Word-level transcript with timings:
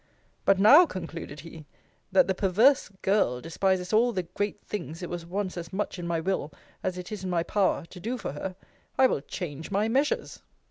But 0.45 0.57
now, 0.57 0.87
concluded 0.87 1.41
he, 1.41 1.67
that 2.11 2.25
the 2.25 2.33
perverse 2.33 2.89
girl 3.03 3.39
despises 3.39 3.93
all 3.93 4.11
the 4.11 4.23
great 4.23 4.59
things 4.65 5.03
it 5.03 5.11
was 5.11 5.27
once 5.27 5.57
as 5.57 5.71
much 5.71 5.99
in 5.99 6.07
my 6.07 6.19
will, 6.19 6.51
as 6.81 6.97
it 6.97 7.11
is 7.11 7.23
in 7.23 7.29
my 7.29 7.43
power, 7.43 7.85
to 7.85 7.99
do 7.99 8.17
for 8.17 8.31
her, 8.31 8.55
I 8.97 9.05
will 9.05 9.21
change 9.21 9.69
my 9.69 9.87
measures. 9.87 10.41